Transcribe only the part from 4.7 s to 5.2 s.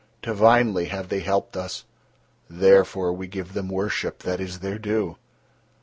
due."